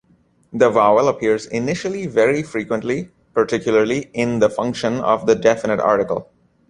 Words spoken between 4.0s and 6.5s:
in the function of the definite article.